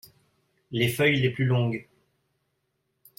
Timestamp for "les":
0.71-0.87, 1.21-1.29